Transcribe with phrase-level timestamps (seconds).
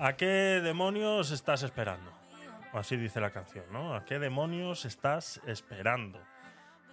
[0.00, 2.12] ¿A qué demonios estás esperando?
[2.72, 3.96] Así dice la canción, ¿no?
[3.96, 6.20] ¿A qué demonios estás esperando?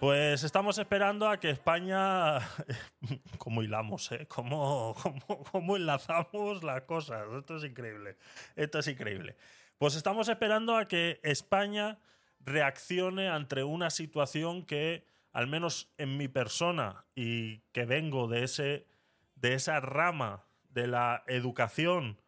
[0.00, 2.40] Pues estamos esperando a que España.
[3.38, 4.26] ¿Cómo hilamos, eh?
[4.26, 7.28] ¿Cómo, cómo, cómo enlazamos las cosas?
[7.38, 8.16] Esto es increíble.
[8.56, 9.36] Esto es increíble.
[9.78, 12.00] Pues estamos esperando a que España
[12.40, 18.88] reaccione ante una situación que, al menos en mi persona, y que vengo de, ese,
[19.36, 22.18] de esa rama de la educación,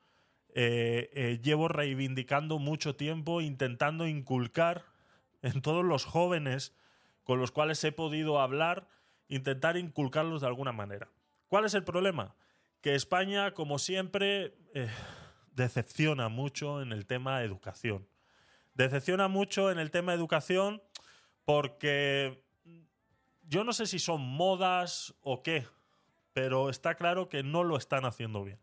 [0.61, 4.87] eh, eh, llevo reivindicando mucho tiempo, intentando inculcar
[5.41, 6.75] en todos los jóvenes
[7.23, 8.89] con los cuales he podido hablar,
[9.29, 11.13] intentar inculcarlos de alguna manera.
[11.47, 12.35] ¿Cuál es el problema?
[12.81, 14.91] Que España, como siempre, eh,
[15.53, 18.09] decepciona mucho en el tema educación.
[18.75, 20.83] Decepciona mucho en el tema educación
[21.45, 22.43] porque
[23.47, 25.69] yo no sé si son modas o qué,
[26.33, 28.59] pero está claro que no lo están haciendo bien.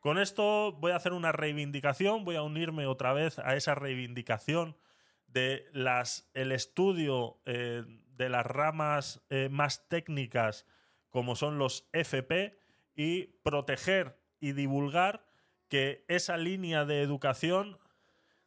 [0.00, 4.78] Con esto voy a hacer una reivindicación, voy a unirme otra vez a esa reivindicación
[5.26, 7.84] de las, el estudio eh,
[8.16, 10.66] de las ramas eh, más técnicas
[11.10, 12.58] como son los FP
[12.94, 15.26] y proteger y divulgar
[15.68, 17.78] que esa línea de educación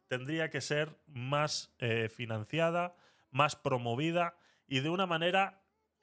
[0.08, 2.96] tendría que ser más eh, financiada,
[3.30, 5.60] más promovida y de una manera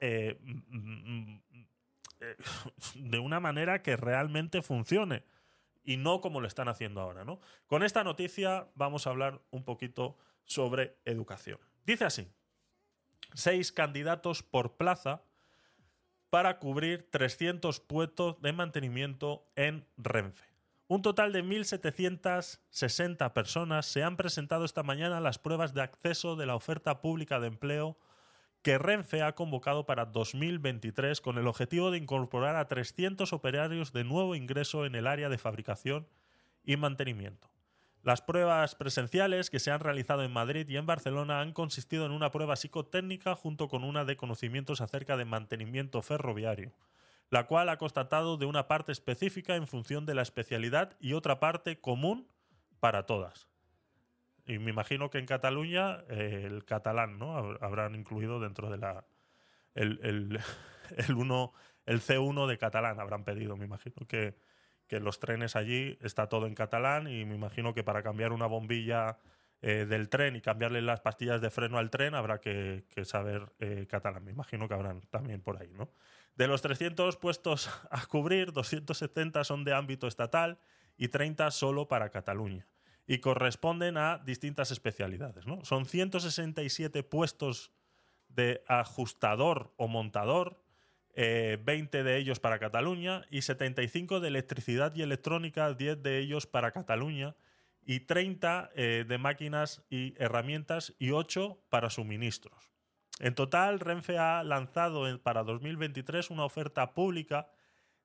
[2.94, 5.22] de una manera que realmente funcione
[5.84, 7.24] y no como lo están haciendo ahora.
[7.24, 7.40] ¿no?
[7.66, 11.58] Con esta noticia vamos a hablar un poquito sobre educación.
[11.84, 12.28] Dice así,
[13.34, 15.22] seis candidatos por plaza
[16.30, 20.46] para cubrir 300 puestos de mantenimiento en Renfe.
[20.88, 26.36] Un total de 1.760 personas se han presentado esta mañana a las pruebas de acceso
[26.36, 27.98] de la oferta pública de empleo
[28.62, 34.04] que Renfe ha convocado para 2023 con el objetivo de incorporar a 300 operarios de
[34.04, 36.06] nuevo ingreso en el área de fabricación
[36.64, 37.50] y mantenimiento.
[38.04, 42.12] Las pruebas presenciales que se han realizado en Madrid y en Barcelona han consistido en
[42.12, 46.72] una prueba psicotécnica junto con una de conocimientos acerca de mantenimiento ferroviario,
[47.30, 51.40] la cual ha constatado de una parte específica en función de la especialidad y otra
[51.40, 52.28] parte común
[52.80, 53.51] para todas.
[54.44, 57.56] Y me imagino que en Cataluña eh, el catalán, ¿no?
[57.60, 59.04] Habrán incluido dentro de la.
[59.74, 60.40] El, el,
[61.08, 61.52] el, uno,
[61.86, 63.56] el C1 de catalán habrán pedido.
[63.56, 64.34] Me imagino que,
[64.88, 68.46] que los trenes allí está todo en catalán y me imagino que para cambiar una
[68.46, 69.18] bombilla
[69.62, 73.86] eh, del tren y cambiarle las pastillas de freno al tren habrá que, saber eh,
[73.88, 74.24] catalán.
[74.24, 75.88] Me imagino que habrán también por ahí, ¿no?
[76.34, 80.58] De los 300 puestos a cubrir, 270 son de ámbito estatal
[80.96, 82.66] y 30 solo para Cataluña
[83.12, 85.46] y corresponden a distintas especialidades.
[85.46, 85.62] ¿no?
[85.66, 87.70] Son 167 puestos
[88.28, 90.64] de ajustador o montador,
[91.14, 96.46] 20 eh, de ellos para Cataluña y 75 de electricidad y electrónica, 10 de ellos
[96.46, 97.36] para Cataluña
[97.84, 102.70] y 30 eh, de máquinas y herramientas y 8 para suministros.
[103.20, 107.50] En total, Renfe ha lanzado para 2023 una oferta pública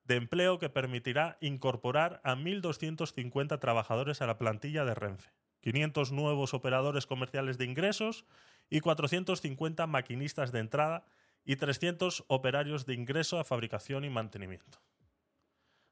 [0.07, 5.31] de empleo que permitirá incorporar a 1.250 trabajadores a la plantilla de Renfe,
[5.61, 8.25] 500 nuevos operadores comerciales de ingresos
[8.69, 11.05] y 450 maquinistas de entrada
[11.43, 14.79] y 300 operarios de ingreso a fabricación y mantenimiento.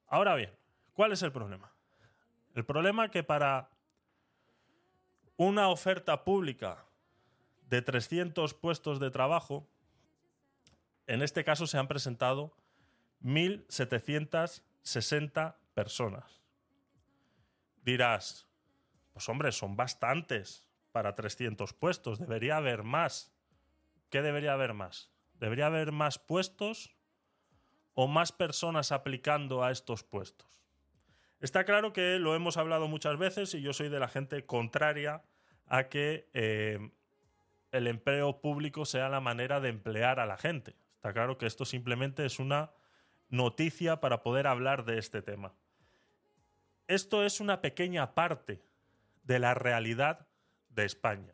[0.07, 0.51] Ahora bien,
[0.93, 1.71] ¿cuál es el problema?
[2.53, 3.69] El problema es que para
[5.35, 6.85] una oferta pública
[7.69, 9.67] de 300 puestos de trabajo,
[11.07, 12.53] en este caso se han presentado
[13.25, 16.43] 1.760 personas.
[17.81, 18.47] Dirás,
[19.13, 23.33] pues hombre, son bastantes para 300 puestos, debería haber más.
[24.09, 25.11] ¿Qué debería haber más?
[25.33, 26.95] ¿Debería haber más puestos
[27.93, 30.61] o más personas aplicando a estos puestos?
[31.39, 35.23] Está claro que lo hemos hablado muchas veces y yo soy de la gente contraria
[35.65, 36.91] a que eh,
[37.71, 40.75] el empleo público sea la manera de emplear a la gente.
[40.93, 42.71] Está claro que esto simplemente es una
[43.29, 45.53] noticia para poder hablar de este tema.
[46.87, 48.61] Esto es una pequeña parte
[49.23, 50.27] de la realidad
[50.69, 51.33] de España.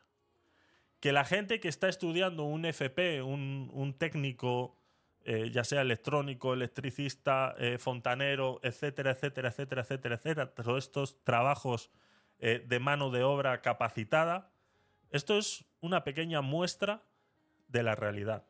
[0.99, 4.77] Que la gente que está estudiando un FP, un, técnico,
[5.25, 11.91] eh, ya sea electrónico, electricista, eh, fontanero, etcétera, etcétera, etcétera, etcétera, etcétera, todos estos trabajos
[12.39, 14.51] eh, de mano de obra capacitada,
[15.09, 17.03] esto es una pequeña muestra
[17.67, 18.45] de la realidad.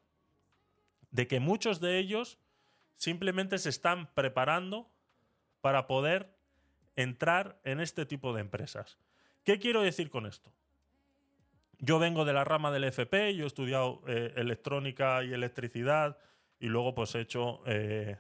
[1.10, 2.38] De que muchos de ellos
[3.02, 4.88] simplemente se están preparando
[5.60, 6.38] para poder
[6.96, 9.00] entrar en este tipo de empresas.
[9.44, 10.54] ¿Qué quiero decir con esto?
[11.80, 16.20] Yo vengo de la rama del FP, yo he estudiado eh, electrónica y electricidad
[16.60, 18.20] y luego pues he hecho eh,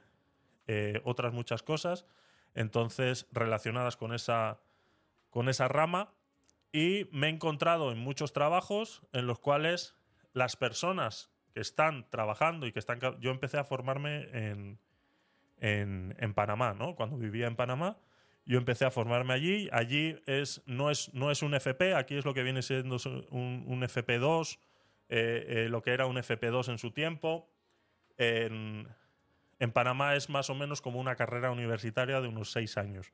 [0.65, 2.07] eh, otras muchas cosas,
[2.55, 4.61] entonces relacionadas con esa,
[5.29, 6.11] con esa rama
[6.71, 9.95] y me he encontrado en muchos trabajos en los cuales
[10.33, 12.99] las personas que están trabajando y que están...
[13.19, 14.79] Yo empecé a formarme en,
[15.61, 16.95] en, Panamá, ¿no?
[16.95, 17.97] Cuando vivía en Panamá,
[18.45, 19.69] yo empecé a formarme allí.
[19.71, 22.97] Allí es, no, es, no es un FP, aquí es lo que viene siendo
[23.29, 24.57] un, un FP2,
[25.09, 27.49] eh, eh, lo que era un FP2 en su tiempo.
[28.17, 28.87] En,
[29.59, 33.13] en, Panamá es más o menos como una carrera universitaria de unos seis años,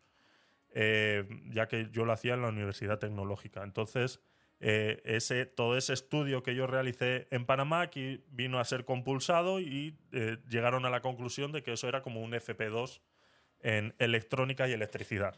[0.74, 3.64] eh, ya que yo lo hacía en la Universidad Tecnológica.
[3.64, 4.22] Entonces,
[4.60, 9.98] eh, todo ese estudio que yo realicé en Panamá aquí vino a ser compulsado y
[10.12, 13.02] eh, llegaron a la conclusión de que eso era como un FP2
[13.62, 15.36] en electrónica y electricidad.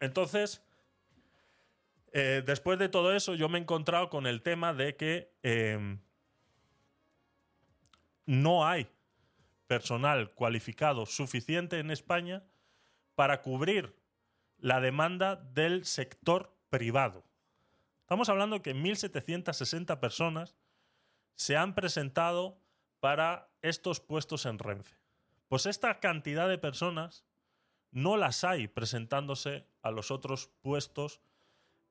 [0.00, 0.62] Entonces,
[2.12, 6.00] eh, después de todo eso, yo me he encontrado con el tema de que em,
[8.26, 8.88] no hay
[9.66, 12.42] personal cualificado suficiente en España
[13.14, 13.94] para cubrir
[14.58, 17.29] la demanda del sector privado.
[18.10, 20.56] Estamos hablando que 1.760 personas
[21.36, 22.60] se han presentado
[22.98, 24.96] para estos puestos en Renfe.
[25.46, 27.24] Pues esta cantidad de personas
[27.92, 31.20] no las hay presentándose a los otros puestos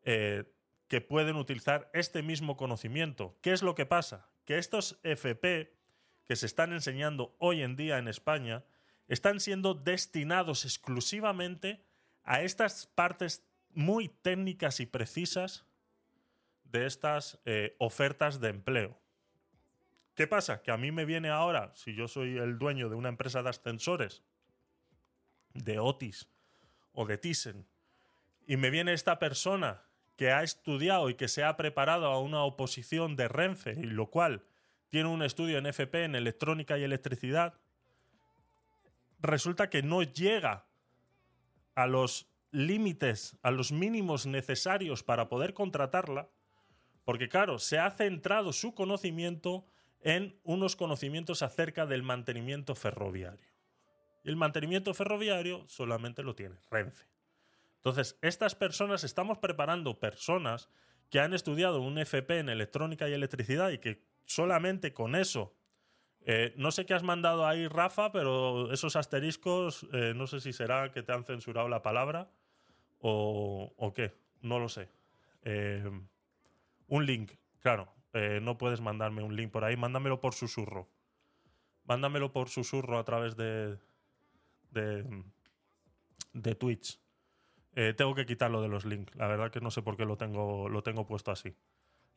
[0.04, 0.44] eh,
[0.90, 3.38] que pueden utilizar este mismo conocimiento.
[3.42, 4.28] ¿Qué es lo que pasa?
[4.44, 5.74] Que estos FP
[6.26, 8.66] que se están enseñando hoy en día en España
[9.08, 11.82] están siendo destinados exclusivamente
[12.26, 15.69] a estas partes muy técnicas y precisas
[16.72, 19.00] de estas eh, ofertas de empleo.
[20.16, 20.62] ¿Qué pasa?
[20.62, 23.50] Que a mí me viene ahora, si yo soy el dueño de una empresa de
[23.50, 24.24] ascensores,
[25.54, 26.30] de Otis
[26.94, 27.66] o de Thyssen,
[28.46, 29.84] y me viene esta persona
[30.16, 34.10] que ha estudiado y que se ha preparado a una oposición de Renfe, y lo
[34.10, 34.44] cual
[34.90, 37.54] tiene un estudio en FP, en electrónica y electricidad,
[39.22, 40.66] resulta que no llega
[41.76, 46.30] a los límites, a los mínimos necesarios para poder contratarla,
[47.10, 49.66] porque claro, se ha centrado su conocimiento
[50.02, 53.50] en unos conocimientos acerca del mantenimiento ferroviario.
[54.24, 57.08] Y el mantenimiento ferroviario solamente lo tiene Renfe.
[57.78, 60.70] Entonces, estas personas, estamos preparando personas
[61.10, 65.56] que han estudiado un FP en electrónica y electricidad y que solamente con eso,
[66.22, 70.54] eh, no sé qué has mandado ahí, Rafa, pero esos asteriscos, eh, no sé si
[70.54, 72.30] será que te han censurado la palabra
[73.00, 74.92] o, qué, no lo sé.
[75.42, 75.90] Eh,
[76.90, 77.88] un link, claro.
[78.14, 80.90] Eh, no puedes mandarme un link por ahí, mándamelo por susurro.
[81.86, 83.78] Mándamelo por susurro a través de.
[84.72, 85.26] de.
[86.56, 87.00] Twitch.
[87.76, 89.16] Eh, tengo que quitarlo de los links.
[89.16, 91.56] La verdad que no sé por qué lo tengo, lo tengo puesto así.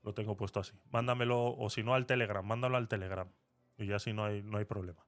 [0.02, 0.72] Lo tengo puesto así.
[0.90, 2.44] Mándamelo, o si no, al Telegram.
[2.44, 3.30] Mándalo al Telegram.
[3.78, 5.06] Y ya así no hay, no hay problema.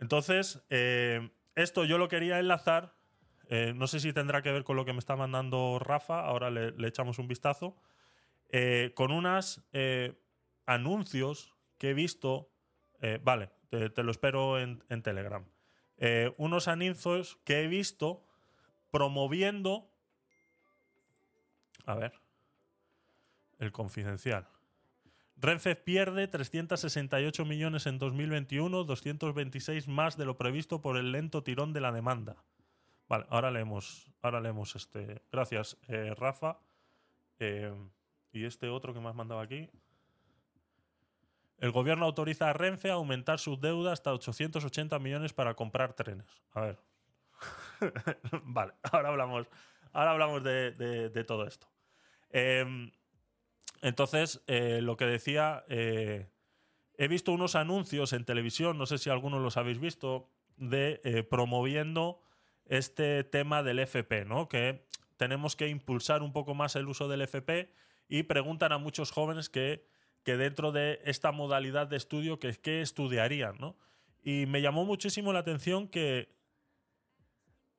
[0.00, 2.94] Entonces, eh, esto yo lo quería enlazar.
[3.74, 6.20] no sé si tendrá que ver con lo que me está mandando Rafa.
[6.20, 7.76] Ahora le echamos un vistazo.
[8.50, 10.14] Eh, con unos eh,
[10.66, 12.50] anuncios que he visto.
[13.00, 15.44] Eh, vale, te, lo espero en, Telegram.
[16.36, 18.24] unos anuncios que he visto
[18.90, 19.90] promoviendo.
[21.84, 22.12] A ver.
[23.58, 24.48] El confidencial.
[25.36, 31.72] Renfe pierde 368 millones en 2021, 226 más de lo previsto por el lento tirón
[31.72, 32.36] de la demanda.
[33.08, 35.22] Vale, ahora leemos, ahora leemos este.
[35.30, 35.76] Gracias,
[36.16, 36.58] Rafa.
[38.32, 39.68] Y este otro que me has mandado aquí.
[41.58, 46.42] El gobierno autoriza a Renfe a aumentar sus deudas hasta 880 millones para comprar trenes.
[46.52, 46.78] A ver.
[48.44, 49.46] vale, ahora hablamos,
[49.92, 51.68] ahora hablamos de, todo esto.
[52.30, 52.92] Em,
[53.82, 56.28] entonces, eh, lo que decía, eh,
[56.96, 61.22] he visto unos anuncios en televisión, no sé si algunos los habéis visto, de eh,
[61.22, 62.20] promoviendo
[62.66, 64.48] este tema del FP, ¿no?
[64.48, 64.84] Que
[65.16, 67.72] tenemos que impulsar un poco más el uso del FP
[68.08, 69.86] y preguntan a muchos jóvenes que,
[70.24, 73.56] que dentro de esta modalidad de estudio, que, ¿qué estudiarían?
[73.58, 73.76] ¿no?
[74.22, 76.34] Y me llamó muchísimo la atención que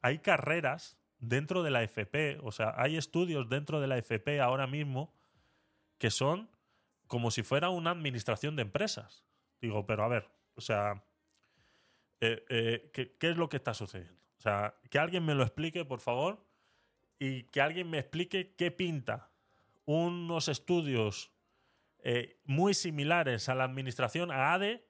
[0.01, 4.67] hay carreras dentro de la FP, o sea, hay estudios dentro de la FP ahora
[4.67, 5.13] mismo
[5.97, 6.49] que son
[7.07, 9.25] como si fuera una administración de empresas.
[9.59, 11.03] Digo, pero a ver, o sea,
[12.21, 14.21] eh, eh, ¿qué, ¿qué, es lo que está sucediendo?
[14.37, 16.45] O sea, que alguien me lo explique, por favor,
[17.17, 19.28] y que alguien me explique qué pinta
[19.89, 21.31] unos estudios
[21.97, 24.87] eh, muy similares a la administración, ADE,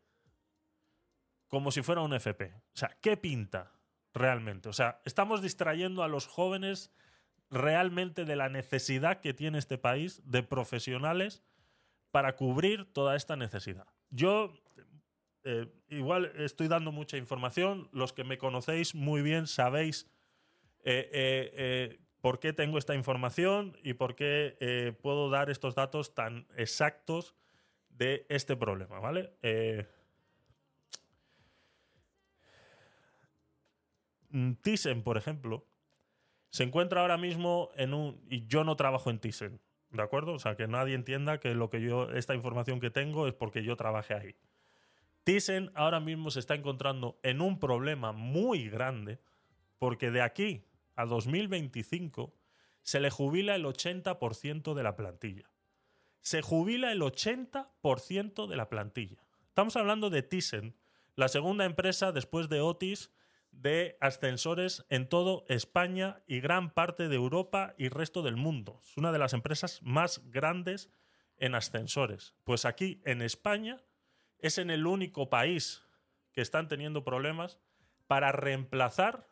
[1.47, 2.53] como si fuera un FP.
[2.53, 3.71] O sea, ¿qué pinta
[4.13, 4.67] realmente?
[4.67, 6.91] O sea, estamos distrayendo a los jóvenes
[7.49, 11.43] realmente de la necesidad que tiene este país de profesionales
[12.11, 13.87] para cubrir toda esta necesidad.
[14.09, 14.53] Yo
[15.45, 20.11] eh, igual estoy dando mucha información, los que me conocéis muy bien sabéis
[20.83, 26.47] eh, por qué tengo esta información y por qué eh, puedo dar estos datos tan
[26.57, 27.35] exactos
[27.89, 29.33] de este problema, ¿vale?
[29.41, 29.85] Eh,
[34.61, 35.65] Thyssen, por ejemplo,
[36.49, 38.21] se encuentra ahora mismo en un...
[38.29, 39.59] Y yo no trabajo en Thyssen,
[39.91, 40.33] ¿de acuerdo?
[40.33, 43.63] O sea, que nadie entienda que lo que yo, esta información que tengo es porque
[43.63, 44.35] yo trabajé ahí.
[45.23, 49.19] Thyssen ahora mismo se está encontrando en un problema muy grande
[49.77, 50.63] porque de aquí
[50.99, 52.35] a 2025
[52.81, 55.49] se le jubila el 80% de la plantilla.
[56.19, 59.23] Se jubila el 80% de la plantilla.
[59.47, 60.75] Estamos hablando de Thyssen,
[61.15, 63.11] la segunda empresa después de Otis
[63.51, 68.81] de ascensores en todo España y gran parte de Europa y resto del mundo.
[68.83, 70.89] Es una de las empresas más grandes
[71.37, 72.35] en ascensores.
[72.43, 73.81] Pues aquí en España
[74.39, 75.81] es en el único país
[76.33, 77.57] que están teniendo problemas
[78.07, 79.29] para reemplazar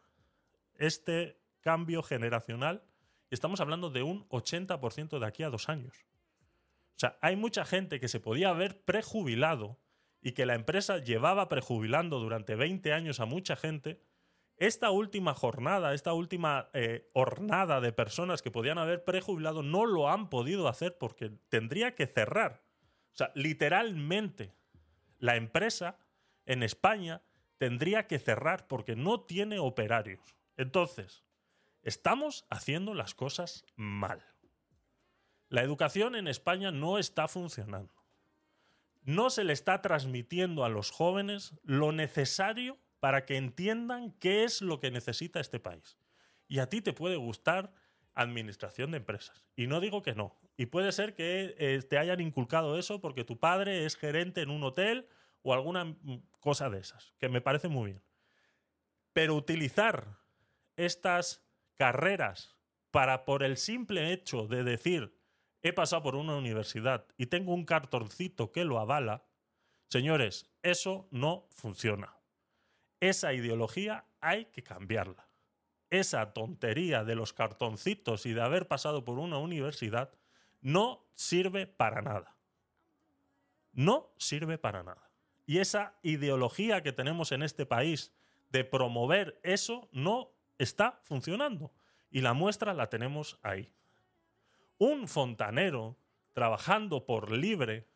[0.76, 1.37] este
[1.68, 2.82] cambio generacional.
[3.30, 6.06] Estamos hablando de un 80% de aquí a dos años.
[6.96, 9.78] O sea, hay mucha gente que se podía haber prejubilado
[10.22, 14.02] y que la empresa llevaba prejubilando durante 20 años a mucha gente,
[14.56, 20.10] esta última jornada, esta última eh, hornada de personas que podían haber prejubilado no lo
[20.10, 22.64] han podido hacer porque tendría que cerrar.
[23.12, 24.54] O sea, literalmente,
[25.20, 25.98] la empresa
[26.46, 27.24] en España
[27.58, 30.38] tendría que cerrar porque no tiene operarios.
[30.56, 31.27] Entonces,
[31.88, 34.24] estamos haciendo las cosas mal.
[35.50, 37.98] La educación en España no está funcionando
[39.08, 44.62] no se le está transmitiendo a los jóvenes lo necesario para que entiendan qué es
[44.62, 45.98] lo que necesita este país.
[46.50, 47.74] Y a ti te puede gustar
[48.16, 49.46] administración de empresas.
[49.56, 50.36] Y no digo que no.
[50.58, 54.50] Y puede ser que eh, te hayan inculcado eso porque tu padre es gerente en
[54.50, 55.08] un hotel
[55.42, 58.04] o alguna mm, cosa de esas, que me parece muy bien.
[59.14, 60.18] Pero utilizar
[60.76, 61.47] estas
[61.78, 62.56] carreras
[62.92, 65.18] para, por el simple hecho de decir,
[65.62, 69.26] he pasado por una universidad y tengo un cartoncito que lo avala,
[69.90, 72.18] señores, eso no funciona.
[73.00, 75.28] Esa ideología hay que cambiarla.
[75.90, 80.12] Esa tontería de los cartoncitos y de haber pasado por una universidad
[80.62, 82.36] no sirve para nada.
[83.72, 85.12] No sirve para nada.
[85.46, 88.12] Y esa ideología que tenemos en este país
[88.50, 91.72] de promover eso no está funcionando.
[92.10, 93.72] Y la muestra la tenemos ahí.
[94.78, 95.98] Un fontanero
[96.34, 97.88] trabajando por libre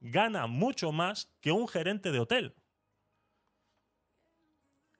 [0.00, 2.54] gana mucho más que un gerente de hotel.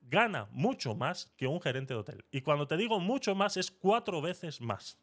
[0.00, 2.24] Gana mucho más que un gerente de hotel.
[2.30, 4.98] Y cuando te digo mucho más es cuatro veces más.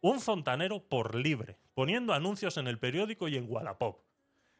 [0.00, 4.02] Un fontanero por libre, poniendo anuncios en el periódico y en Wallapop,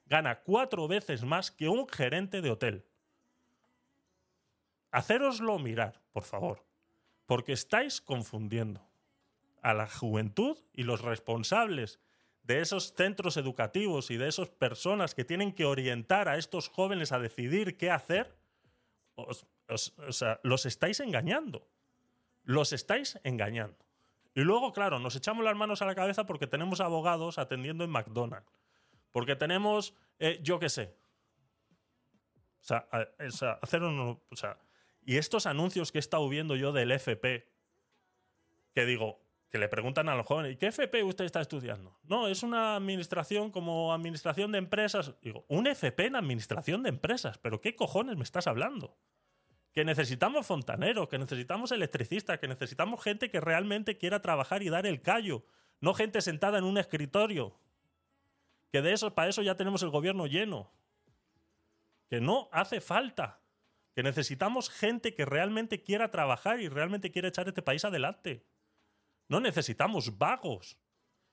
[0.07, 2.87] gana cuatro veces más que un gerente de hotel.
[4.93, 6.65] Hacéroslo mirar, por favor,
[7.27, 8.87] porque estáis confundiendo
[9.63, 11.99] a la juventud y los responsables
[12.43, 17.11] de esos centros educativos y de esas personas que tienen que orientar a estos jóvenes
[17.13, 18.37] a decidir qué hacer,
[20.43, 21.67] los estáis engañando.
[22.45, 23.79] Los estáis engañando.
[24.35, 27.91] Y luego, claro, nos echamos las manos a la cabeza porque tenemos abogados atendiendo en
[27.91, 28.51] McDonald's.
[29.11, 30.97] Porque tenemos, eh, yo qué sé.
[32.61, 32.89] O sea,
[33.81, 34.59] un, o sea,
[35.05, 37.49] y estos anuncios que he estado viendo yo del FP,
[38.75, 39.21] que digo,
[39.53, 41.99] que le preguntan a los jóvenes, ¿y qué FP usted está estudiando?
[42.05, 45.15] No, es una administración como administración de empresas.
[45.21, 48.97] Digo, un FP en administración de empresas, pero ¿qué cojones me estás hablando?
[49.75, 54.87] Que necesitamos fontaneros, que necesitamos electricistas, que necesitamos gente que realmente quiera trabajar y dar
[54.87, 55.45] el callo,
[55.81, 57.55] no gente sentada en un escritorio.
[58.71, 60.73] Que de eso, para eso ya tenemos el gobierno lleno.
[62.09, 63.42] Que no hace falta.
[63.95, 68.47] Que necesitamos gente que realmente quiera trabajar y realmente quiera echar este país adelante.
[69.29, 70.79] No necesitamos vagos.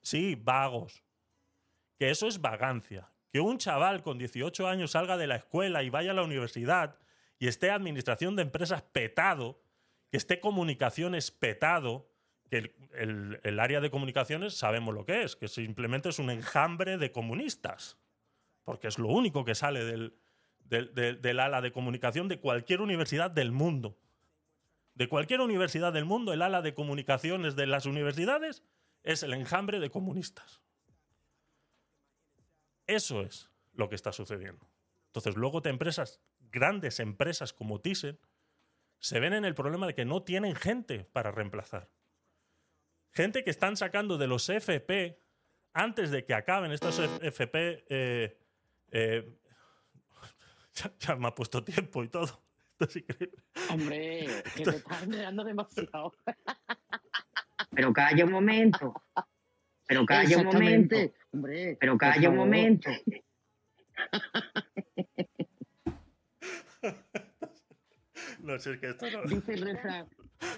[0.01, 1.03] Sí, vagos.
[1.97, 3.11] Que eso es vagancia.
[3.31, 6.97] Que un chaval con 18 años salga de la escuela y vaya a la universidad
[7.37, 9.61] y esté administración de empresas petado,
[10.11, 12.09] que esté comunicaciones petado,
[12.49, 17.11] que el, área de comunicaciones sabemos lo que es, que simplemente es un enjambre de
[17.11, 17.97] comunistas,
[18.63, 20.19] porque es lo único que sale del,
[20.69, 23.97] del ala de comunicación de cualquier universidad del mundo
[24.99, 28.63] de cualquier universidad del mundo, el ala de comunicaciones de las universidades
[29.03, 30.61] es el enjambre de comunistas.
[32.85, 34.69] Eso es lo que está sucediendo.
[35.05, 36.19] Entonces, luego te empresas,
[36.51, 38.19] grandes empresas como Thyssen,
[38.99, 41.89] se ven en el problema de que no tienen gente para reemplazar.
[43.13, 45.17] Gente que están sacando de los FP
[45.71, 47.85] antes de que acaben estos FP.
[47.87, 48.37] Eh,
[48.91, 49.39] eh,
[50.99, 52.43] ya me ha puesto tiempo y todo.
[53.69, 56.13] Hombre, que me estás generando demasiado.
[57.71, 58.93] pero calla un momento.
[59.87, 60.95] Pero calla un momento.
[61.33, 62.89] Hombre, pero calla un momento.
[68.39, 69.23] no sé, es que esto no...
[69.23, 70.07] Dice el refrán.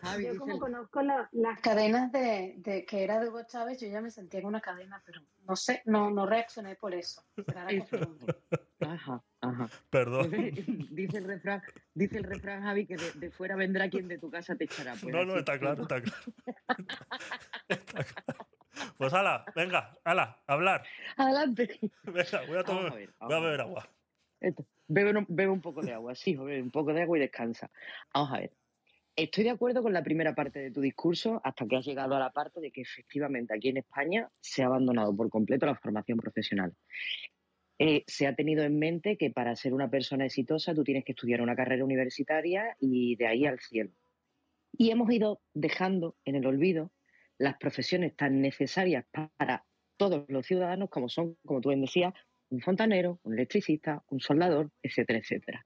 [0.04, 3.44] Javi, Yo dice como el- conozco la- las cadenas de, de que era de Hugo
[3.48, 6.94] Chávez, yo ya me sentía en una cadena, pero no sé, no, no reaccioné por
[6.94, 7.24] eso.
[7.48, 7.86] Será la.
[8.82, 9.70] Ajá, ajá.
[9.90, 10.32] Perdón.
[10.92, 11.62] dice el refrán,
[11.94, 14.94] dice el refrán, Javi, que de, de fuera vendrá quien de tu casa te echará.
[15.02, 16.18] Pues No, no, está claro, está claro.
[17.70, 18.48] Está claro.
[18.98, 20.84] Pues ala, venga, ala, hablar.
[21.18, 21.80] Adelante.
[22.04, 23.90] Venga, voy a, tomar, Vamos a ver, voy a beber agua.
[24.40, 27.22] Esto, Bebe, un- bebe un poco de agua, sí, bebe un poco de agua y
[27.22, 27.70] descansa.
[28.14, 28.52] Vamos a ver.
[29.16, 32.20] Estoy de acuerdo con la primera parte de tu discurso hasta que has llegado a
[32.20, 36.18] la parte de que efectivamente aquí en España se ha abandonado por completo la formación
[36.18, 36.74] profesional.
[37.84, 41.14] Eh, se ha tenido en mente que para ser una persona exitosa tú tienes que
[41.14, 43.90] estudiar una carrera universitaria y de ahí al cielo.
[44.72, 46.92] Y hemos ido dejando en el olvido
[47.40, 49.66] las profesiones tan necesarias para
[49.98, 52.14] todos los ciudadanos como son, como tú bien decías,
[52.52, 55.66] un fontanero, un electricista, un soldador, etcétera, etcétera.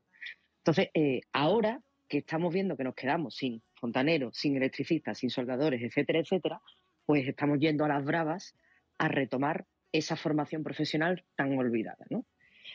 [0.60, 5.82] Entonces, eh, ahora que estamos viendo que nos quedamos sin fontaneros, sin electricistas, sin soldadores,
[5.82, 6.62] etcétera, etcétera,
[7.06, 8.56] pues estamos yendo a las bravas
[8.98, 9.66] a retomar
[9.98, 12.26] esa formación profesional tan olvidada, ¿no?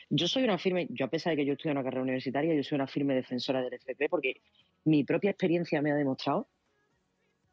[0.09, 2.63] Yo soy una firme, yo a pesar de que yo estudié una carrera universitaria, yo
[2.63, 4.41] soy una firme defensora del FP porque
[4.83, 6.49] mi propia experiencia me ha demostrado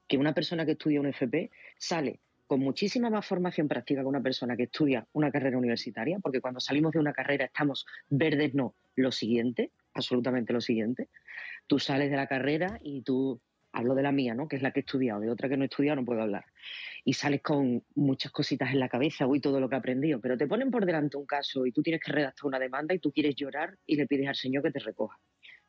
[0.09, 4.23] que una persona que estudia un FP sale con muchísima más formación práctica que una
[4.23, 8.75] persona que estudia una carrera universitaria, porque cuando salimos de una carrera estamos verdes, no,
[8.97, 11.11] lo siguiente, absolutamente lo siguiente.
[11.67, 13.41] Tú sales de la carrera y tú,
[13.73, 14.49] hablo de la mía, ¿no?
[14.49, 16.45] que es la que he estudiado, de otra que no he estudiado no puedo hablar,
[17.05, 20.37] y sales con muchas cositas en la cabeza, uy, todo lo que he aprendido, pero
[20.37, 23.13] te ponen por delante un caso y tú tienes que redactar una demanda y tú
[23.13, 25.19] quieres llorar y le pides al Señor que te recoja.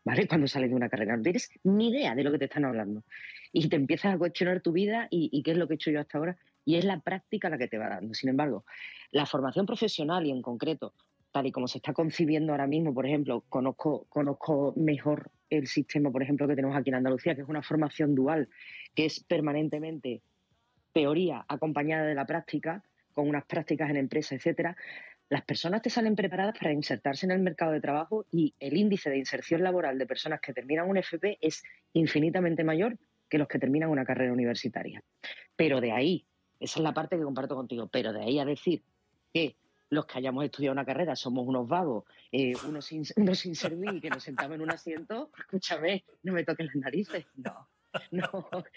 [0.05, 0.27] ¿Vale?
[0.27, 3.03] Cuando sales de una carrera, no tienes ni idea de lo que te están hablando.
[3.51, 5.91] Y te empiezas a cuestionar tu vida y, y qué es lo que he hecho
[5.91, 6.37] yo hasta ahora
[6.69, 8.13] y es la práctica la que te va dando.
[8.13, 8.63] Sin embargo,
[9.11, 10.93] la formación profesional y en concreto,
[11.31, 16.23] tal y como se está concibiendo ahora mismo, por ejemplo, conozco, mejor el sistema, por
[16.23, 18.49] ejemplo, que tenemos aquí en Andalucía, que es una formación dual,
[18.95, 20.21] que es permanentemente
[20.93, 24.75] teoría acompañada de la práctica, con unas prácticas en empresas, etcétera.
[25.29, 29.09] Las personas te salen preparadas para insertarse en el mercado de trabajo y el índice
[29.09, 31.63] de inserción laboral de personas que terminan un FP es
[31.93, 32.97] infinitamente mayor
[33.29, 35.03] que los que terminan una carrera universitaria.
[35.55, 36.25] Pero de ahí
[36.59, 37.87] esa es la parte que comparto contigo.
[37.87, 38.83] Pero de ahí a decir
[39.33, 39.55] que
[39.89, 43.93] los que hayamos estudiado una carrera somos unos vagos, eh, unos, sin, unos sin servir
[43.95, 47.25] y que nos sentamos en un asiento, escúchame, no me toquen las narices.
[47.35, 47.67] No,
[48.11, 48.29] no,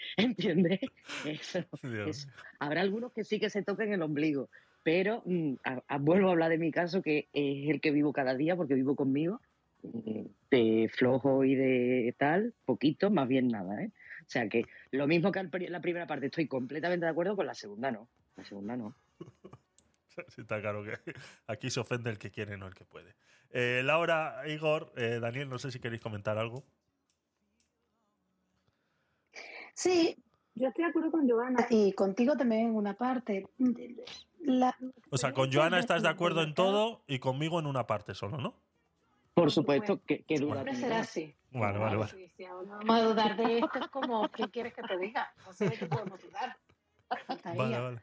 [0.17, 0.79] ¿entiendes?
[1.25, 1.59] Eso,
[2.07, 2.27] eso.
[2.59, 4.49] Habrá algunos que sí que se toquen el ombligo,
[4.81, 8.11] pero mm, a- a- vuelvo a hablar de mi caso, que es el que vivo
[8.11, 9.39] cada día, porque vivo conmigo,
[9.83, 13.91] mm, de flojo y de tal, poquito, más bien nada, ¿eh?
[14.21, 17.53] O sea que lo mismo que la primera parte, estoy completamente de acuerdo con la
[17.53, 18.07] segunda, no.
[18.35, 18.95] La segunda no.
[20.29, 20.97] Sí, está claro que
[21.47, 23.15] aquí se ofende el que quiere, no el que puede.
[23.51, 26.63] Eh, Laura, Igor, eh, Daniel, no sé si queréis comentar algo.
[29.75, 30.23] Sí,
[30.55, 33.47] yo estoy de acuerdo con Giovanna y contigo también en una parte.
[34.39, 34.77] La-
[35.09, 38.37] O sea, con Joana estás de acuerdo en todo y conmigo en una parte solo,
[38.37, 38.55] ¿no?
[39.33, 41.35] Por supuesto que, que duda Siempre será así.
[41.51, 42.11] Vale, vale, vale.
[42.11, 45.33] Sí, no vamos a dudar de esto, es como, ¿qué quieres que te diga?
[45.45, 46.57] No sé de qué podemos dudar.
[47.55, 48.01] Vale, vale.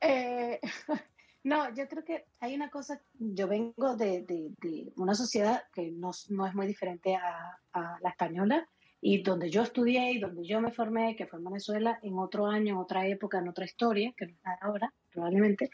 [0.00, 0.60] Eh,
[1.44, 6.10] no, yo creo que hay una cosa, yo vengo de, de- una sociedad que no,
[6.28, 8.68] no es muy diferente a, la española
[9.00, 12.46] y donde yo estudié y donde yo me formé, que fue en Venezuela, en otro
[12.46, 15.70] año, en otra época, en otra historia, que no es ahora, probablemente,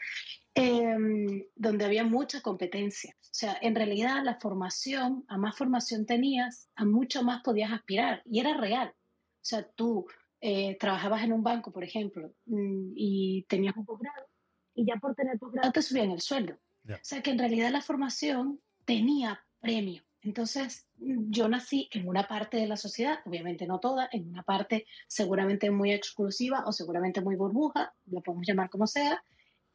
[0.55, 3.15] eh, donde había mucha competencia.
[3.21, 8.23] O sea, en realidad la formación, a más formación tenías, a mucho más podías aspirar
[8.25, 8.89] y era real.
[8.89, 10.07] O sea, tú
[10.41, 14.25] eh, trabajabas en un banco, por ejemplo, mm, y tenías un posgrado,
[14.79, 16.57] y ya por tener posgrado te subían el sueldo.
[16.83, 16.95] Ya.
[16.95, 20.03] O sea que en realidad la formación tenía premio.
[20.21, 24.85] Entonces, yo nací en una parte de la sociedad, obviamente no toda, en una parte
[25.07, 29.23] seguramente muy exclusiva o seguramente muy burbuja, lo podemos llamar como sea,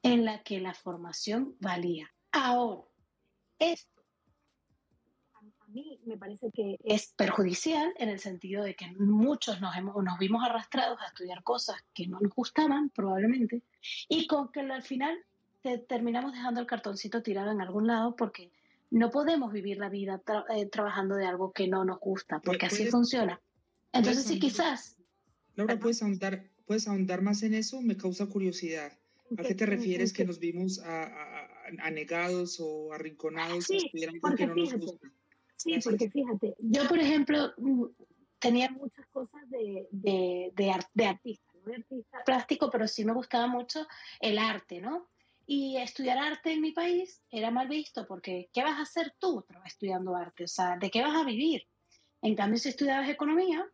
[0.02, 2.10] en la que la formación valía.
[2.32, 2.82] Ahora,
[3.60, 3.64] a
[5.74, 10.18] mí me parece que es perjudicial en el sentido de que muchos nos, hemos, nos
[10.18, 13.62] vimos arrastrados a estudiar cosas que no nos gustaban, probablemente,
[14.08, 15.18] y con que al final
[15.62, 18.50] te- terminamos dejando el cartoncito tirado en algún lado porque
[18.90, 22.66] no podemos vivir la vida tra- eh, trabajando de algo que no nos gusta, porque
[22.66, 23.40] así ¿Puedes- funciona.
[23.92, 24.96] Entonces, sí, quizás...
[25.56, 25.78] Laura.
[25.78, 27.80] ¿puedes ahondar, ¿puedes ahondar más en eso?
[27.80, 28.92] Me causa curiosidad.
[29.38, 34.10] ¿A qué te refieres que nos vimos a- a- a- anegados o arrinconados Sí, a
[34.20, 35.08] porque que no nos fíjate, gusta?
[35.56, 37.84] Sí, porque fíjate, yo por ejemplo mm,
[38.38, 43.46] tenía muchas cosas de, de, de, de artista, de artista plástico, pero sí me gustaba
[43.46, 43.86] mucho
[44.20, 45.08] el arte, ¿no?
[45.46, 49.44] Y estudiar arte en mi país era mal visto porque ¿qué vas a hacer tú
[49.64, 50.44] estudiando arte?
[50.44, 51.66] O sea, ¿de qué vas a vivir?
[52.22, 53.66] En cambio, si estudiabas economía,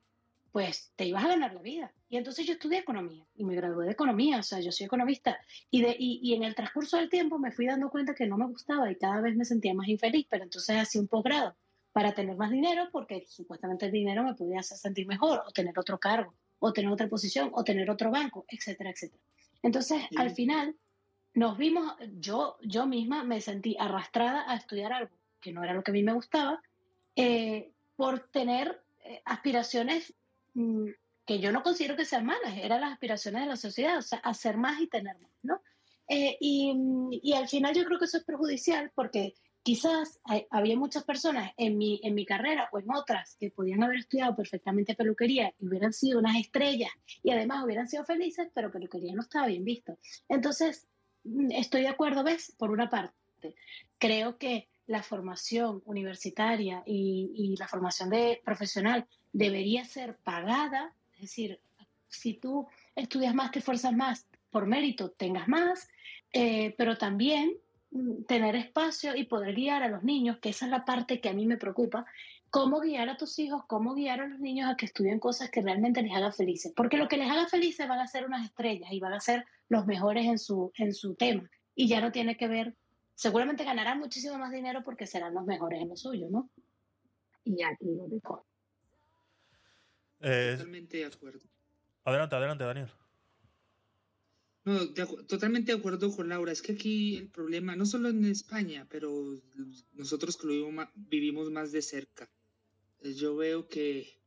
[0.51, 1.93] pues te ibas a ganar la vida.
[2.09, 5.39] Y entonces yo estudié economía y me gradué de economía, o sea, yo soy economista.
[5.71, 8.37] Y, de, y, y en el transcurso del tiempo me fui dando cuenta que no
[8.37, 11.57] me gustaba y cada vez me sentía más infeliz, pero entonces hacía un posgrado
[11.93, 15.79] para tener más dinero porque supuestamente el dinero me podía hacer sentir mejor o tener
[15.79, 19.23] otro cargo o tener otra posición o tener otro banco, etcétera, etcétera.
[19.63, 20.77] Entonces, al final
[21.35, 25.83] nos vimos, yo, yo misma me sentí arrastrada a estudiar algo que no era lo
[25.83, 26.63] que a mí me gustaba,
[27.17, 30.15] eh, por tener eh, aspiraciones
[30.55, 30.89] mm,
[31.25, 34.19] que yo no considero que sean malas, eran las aspiraciones de la sociedad, o sea,
[34.19, 35.63] hacer más y tener más, ¿no?
[36.09, 36.75] Eh, y,
[37.23, 40.21] y, al final yo creo que eso es perjudicial porque quizás
[40.51, 44.35] había muchas personas en mi, en mi carrera o en otras que podían haber estudiado
[44.35, 46.91] perfectamente peluquería y hubieran sido unas estrellas
[47.23, 49.99] y además hubieran sido felices, pero peluquería no estaba bien visto.
[50.29, 50.87] Entonces,
[51.25, 52.55] mm, estoy de acuerdo, ¿ves?
[52.59, 53.55] Por una parte,
[53.99, 61.21] creo que la formación universitaria y, y la formación de profesional debería ser pagada, es
[61.21, 61.61] decir,
[62.09, 65.89] si tú estudias más, te esfuerzas más, por mérito tengas más,
[66.33, 67.57] eh, pero también
[68.27, 71.33] tener espacio y poder guiar a los niños, que esa es la parte que a
[71.33, 72.07] mí me preocupa,
[72.51, 75.63] cómo guiar a tus hijos, cómo guiar a los niños a que estudien cosas que
[75.63, 78.93] realmente les haga felices, porque lo que les haga felices van a ser unas estrellas
[78.93, 82.37] y van a ser los mejores en su, en su tema y ya no tiene
[82.37, 82.77] que ver,
[83.15, 86.51] seguramente ganarán muchísimo más dinero porque serán los mejores en lo suyo, ¿no?
[87.45, 88.45] Y aquí lo dejo.
[90.21, 91.41] Eh, Totalmente de acuerdo.
[92.05, 92.89] adelante, adelante, Daniel.
[94.65, 96.53] No, de totalmente de acuerdo con Laura.
[96.53, 99.41] Es que aquí el problema, no solo en España, pero
[99.95, 102.31] nosotros que lo vivimos vivimos más de cerca,
[103.01, 104.21] eh, yo veo que,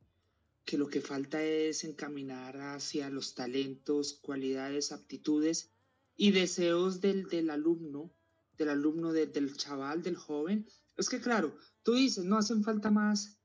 [0.64, 5.70] que lo que falta es encaminar hacia los talentos, cualidades, aptitudes
[6.16, 8.12] y deseos del, del alumno,
[8.58, 10.66] del alumno, de- del chaval, del joven.
[10.96, 13.38] Es que claro, tú dices, no hacen falta más,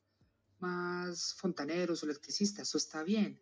[0.60, 3.40] más fontaneros o electricistas, eso está bien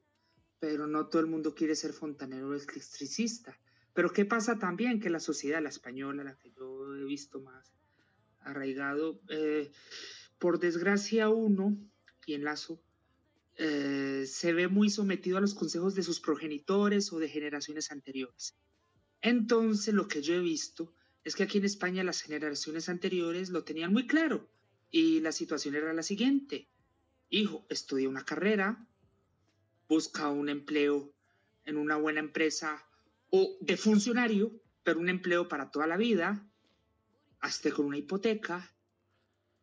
[0.59, 3.59] pero no todo el mundo quiere ser fontanero o electricista.
[3.93, 4.99] Pero ¿qué pasa también?
[4.99, 7.73] Que la sociedad, la española, la que yo he visto más
[8.41, 9.71] arraigado, eh,
[10.37, 11.77] por desgracia uno,
[12.25, 12.81] y enlazo,
[13.55, 18.55] eh, se ve muy sometido a los consejos de sus progenitores o de generaciones anteriores.
[19.21, 20.93] Entonces, lo que yo he visto
[21.23, 24.49] es que aquí en España las generaciones anteriores lo tenían muy claro
[24.91, 26.69] y la situación era la siguiente.
[27.29, 28.87] Hijo, estudia una carrera,
[29.87, 31.13] busca un empleo
[31.65, 32.85] en una buena empresa
[33.29, 36.49] o de funcionario, pero un empleo para toda la vida,
[37.39, 38.73] hazte con una hipoteca,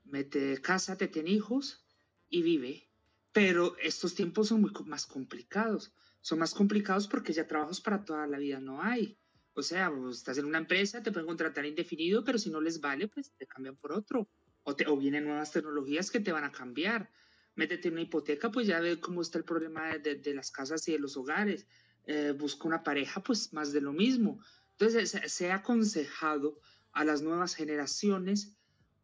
[0.04, 1.84] mete casa, te ten hijos
[2.28, 2.90] y vive.
[3.32, 5.92] Pero estos tiempos son muy más complicados.
[6.20, 9.18] Son más complicados porque ya trabajos para toda la vida no hay.
[9.54, 12.80] O sea, vos estás en una empresa, te pueden contratar indefinido, pero si no les
[12.80, 14.28] vale, pues te cambian por otro.
[14.62, 17.10] O, te, o vienen nuevas tecnologías que te van a cambiar
[17.57, 20.51] métete en una hipoteca, pues ya ve cómo está el problema de, de- de las
[20.51, 21.67] casas y de los hogares.
[22.07, 24.40] Eh, busca una pareja, pues más de lo mismo.
[24.73, 26.61] Entonces, se, se ha aconsejado
[26.93, 28.59] a las nuevas generaciones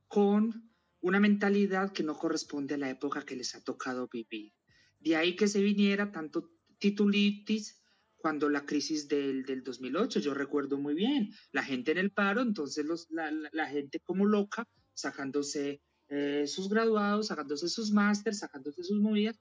[0.09, 4.53] con una mentalidad que no corresponde a la época que les ha tocado vivir.
[4.99, 7.81] De ahí que se viniera tanto titulitis
[8.17, 12.43] cuando la crisis del, del 2008, yo recuerdo muy bien, la gente en el paro,
[12.43, 18.41] entonces los, la, la- la gente como loca, sacándose eh, sus graduados, sacándose sus másters,
[18.41, 19.39] sacándose sus movidas,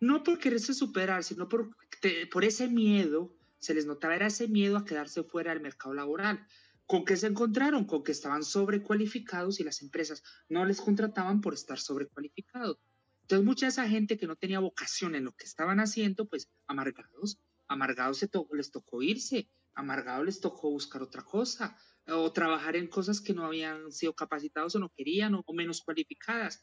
[0.00, 4.48] no por quererse superar, sino por, te- por ese miedo, se les notaba era ese
[4.48, 6.46] miedo a quedarse fuera del mercado laboral.
[6.86, 7.84] ¿Con qué se encontraron?
[7.86, 12.78] Con que estaban sobrecualificados y las empresas no les contrataban por estar sobrecualificados.
[13.22, 16.50] Entonces mucha de esa gente que no tenía vocación en lo que estaban haciendo, pues
[16.66, 21.76] amargados, amargados les tocó irse, amargados les tocó buscar otra cosa
[22.08, 26.62] o trabajar en cosas que no habían sido capacitados o no querían o, menos cualificadas.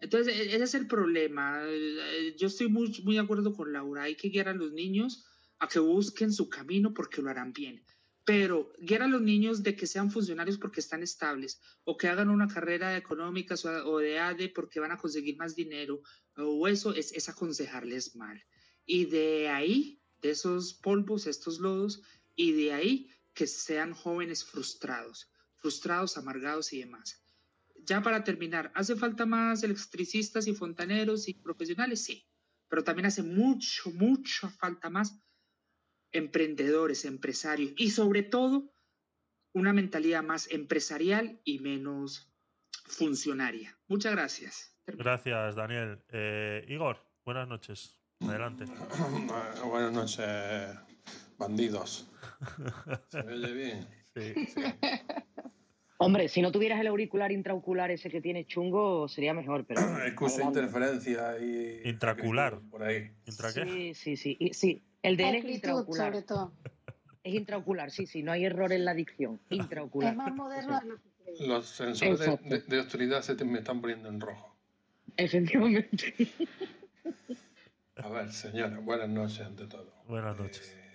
[0.00, 1.62] Entonces, e- ese es el problema.
[1.66, 4.04] Eh, Yo estoy muy, muy de acuerdo con Laura.
[4.04, 5.26] Hay que guiar a los niños
[5.58, 7.84] a que busquen su camino porque lo harán bien.
[8.24, 12.28] Pero guiar a los niños de que sean funcionarios porque están estables o que hagan
[12.28, 16.02] una carrera de económicas o de ADE porque van a conseguir más dinero
[16.36, 18.42] o eso es, es aconsejarles mal.
[18.84, 22.02] Y de ahí, de esos polvos, estos lodos,
[22.36, 27.24] y de ahí que sean jóvenes frustrados, frustrados, amargados y demás.
[27.84, 32.02] Ya para terminar, ¿hace falta más electricistas y fontaneros y profesionales?
[32.02, 32.28] Sí,
[32.66, 35.20] pero también hace mucho, mucho falta más
[36.10, 38.74] emprendedores, empresarios y sobre todo
[39.52, 42.34] una mentalidad más empresarial y menos
[42.86, 43.78] funcionaria.
[43.86, 44.76] Muchas gracias.
[44.84, 46.02] Gracias, Daniel.
[46.08, 48.00] Eh, Igor, buenas noches.
[48.18, 48.64] Adelante.
[49.64, 50.87] Buenas noches.
[51.38, 52.10] Bandidos.
[53.08, 53.88] ¿Se me oye bien?
[54.14, 54.34] Sí.
[56.00, 59.80] Hombre, si no tuvieras el auricular intraocular ese que tiene chungo, sería mejor, pero.
[59.82, 60.42] Adelante.
[60.42, 61.80] interferencia y.
[61.88, 62.60] Intracular.
[62.70, 63.10] Por ahí.
[63.26, 63.64] ¿Intra qué?
[63.64, 64.36] Sí, sí, sí.
[64.38, 64.82] y- sí.
[65.02, 66.06] El de él es intraocular.
[66.12, 66.52] sobre todo.
[67.22, 68.22] Es intraocular, sí, sí.
[68.22, 69.40] No hay error en la dicción.
[69.50, 70.12] Intraocular.
[70.12, 71.46] Es más moderno de lo que creía.
[71.46, 74.56] Los sensores de, de- de hostilidad se te- me están poniendo en rojo.
[75.16, 76.14] Efectivamente.
[77.96, 79.92] A ver, señora, buenas noches ante todo.
[80.06, 80.72] Buenas noches.
[80.76, 80.87] Eh,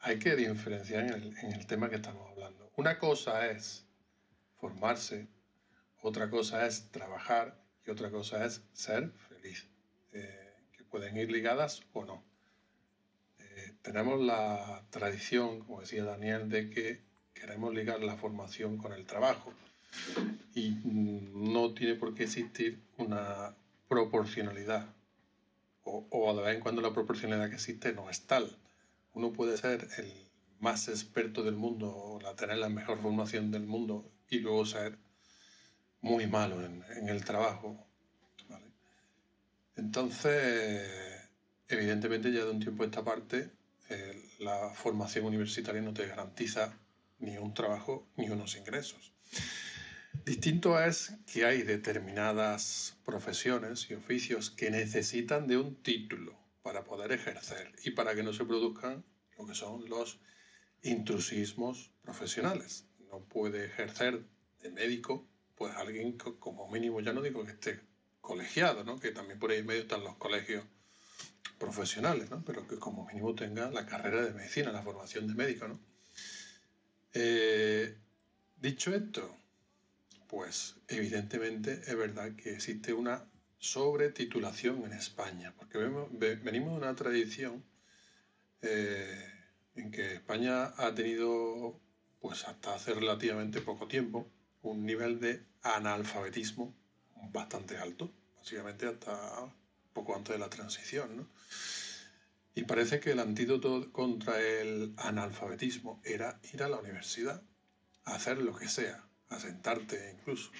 [0.00, 2.70] hay que diferenciar en el, tema que estamos hablando.
[2.76, 3.86] Una cosa es
[4.58, 5.28] formarse,
[6.02, 9.68] otra cosa es trabajar y otra cosa es ser feliz,
[10.12, 12.24] eh, que pueden ir ligadas o no.
[13.38, 17.02] Eh, tenemos la tradición, como decía Daniel, de que
[17.34, 19.52] queremos ligar la formación con el trabajo
[20.54, 23.54] y no tiene por qué existir una
[23.88, 24.86] proporcionalidad
[25.82, 28.56] o de vez en cuando la proporcionalidad que existe no es tal.
[29.12, 33.66] Uno puede ser el más experto del mundo o la, tener la mejor formación del
[33.66, 34.98] mundo y luego ser
[36.02, 37.86] muy malo en, el trabajo.
[39.76, 40.88] Entonces,
[41.68, 43.50] evidentemente ya de un tiempo a esta parte,
[43.88, 46.78] eh, la formación universitaria no te garantiza
[47.18, 49.12] ni un trabajo ni unos ingresos.
[50.24, 56.39] Distinto es que hay determinadas profesiones y oficios que necesitan de un título
[56.70, 59.04] para poder ejercer y para que no se produzcan
[59.36, 60.20] lo que son los
[60.82, 62.84] intrusismos profesionales.
[63.10, 64.22] No puede ejercer
[64.62, 67.80] de médico pues alguien co- como mínimo, ya no digo que esté
[68.20, 69.00] colegiado, ¿no?
[69.00, 70.64] que también por ahí en medio están los colegios
[71.58, 72.44] profesionales, ¿no?
[72.44, 75.66] pero que como mínimo tenga la carrera de medicina, la formación de médico.
[75.66, 75.80] ¿no?
[77.14, 77.98] Eh,
[78.60, 79.36] dicho esto,
[80.28, 83.28] pues evidentemente es verdad que existe una
[83.60, 87.62] sobretitulación en España, porque venimos de una tradición
[88.62, 89.32] eh,
[89.76, 91.78] en que España ha tenido,
[92.20, 94.26] pues hasta hace relativamente poco tiempo,
[94.62, 96.74] un nivel de analfabetismo
[97.32, 99.54] bastante alto, básicamente hasta
[99.92, 101.28] poco antes de la transición, ¿no?
[102.54, 107.42] Y parece que el antídoto contra el analfabetismo era ir a la universidad,
[108.04, 110.50] hacer lo que sea, a sentarte incluso.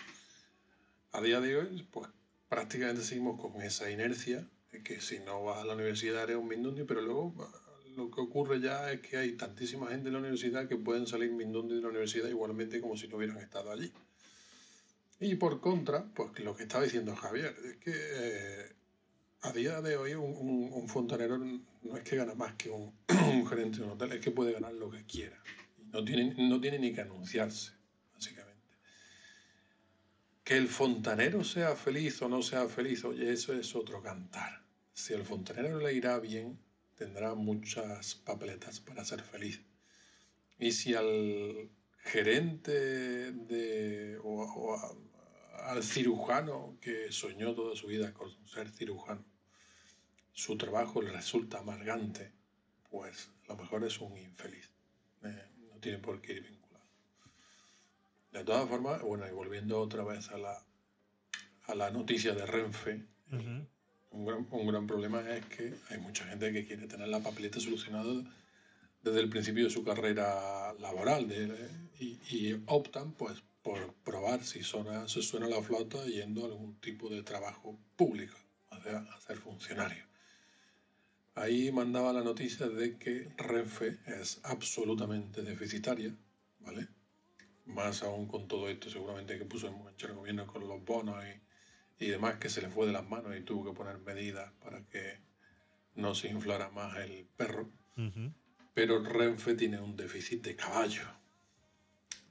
[1.13, 2.09] A día de hoy, pues
[2.51, 6.49] prácticamente seguimos con esa inercia de que si no vas a la universidad eres un
[6.49, 7.35] mindundi, pero luego
[7.97, 11.33] lo que ocurre ya es que hay tantísima gente en la universidad que pueden salir
[11.33, 13.91] mindundi de la universidad igualmente como si no hubieran estado allí.
[15.21, 18.73] Y por contra, pues lo que estaba diciendo Javier, es que eh,
[19.43, 22.93] a día de hoy un, un- un fontanero no es que gana más que un,
[23.33, 25.37] un gerente de un hotel, es que puede ganar lo que quiera.
[25.93, 27.73] No tiene, no tiene ni que anunciarse.
[30.51, 34.65] Que el fontanero sea feliz o no sea feliz, oye, eso es otro cantar.
[34.93, 36.59] Si al fontanero le irá bien,
[36.97, 39.61] tendrá muchas papeletas para ser feliz.
[40.59, 44.77] Y si al gerente de, o,
[45.67, 49.25] al cirujano que soñó toda su vida con ser cirujano,
[50.33, 52.33] su trabajo le resulta amargante,
[52.91, 54.69] pues a lo mejor es un infeliz.
[55.23, 56.60] Eh, no tiene por qué ir vinculado.
[58.33, 60.65] De todas formas, bueno, y volviendo otra vez a la,
[61.67, 63.05] a la noticia de Renfe,
[64.11, 67.61] un gran, un gran problema es que hay mucha gente que quiere tener la papeleta
[67.61, 68.23] solucionada
[69.03, 74.63] desde el principio de su carrera laboral de- y, y optan pues por probar si
[74.63, 78.37] suena, se suena la flauta yendo a algún tipo de trabajo público,
[78.71, 80.05] o sea, a ser funcionario.
[81.35, 86.15] Ahí mandaba la noticia de que Renfe es absolutamente deficitaria,
[86.61, 86.89] ¿vale?
[87.67, 91.23] Más aún con todo esto seguramente que puso en marcha el gobierno con los bonos
[91.25, 94.53] y, y demás que se le fue de las manos y tuvo que poner medidas
[94.63, 95.19] para que
[95.95, 97.71] no se inflara más el perro.
[97.97, 98.33] Ujú.
[98.75, 101.03] Pero Renfe tiene un déficit de caballo.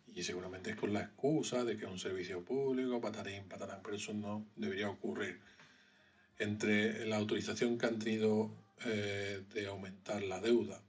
[0.08, 3.96] Y seguramente es con la excusa de que es un servicio público, patarín, patarán, pero
[3.96, 5.40] eso no debería ocurrir.
[6.38, 8.52] Entre la autorización que han tenido
[8.86, 10.82] eh, de aumentar la deuda,